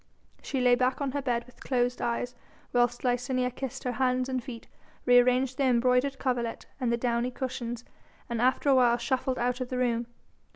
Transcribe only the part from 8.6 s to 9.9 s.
a while shuffled out of the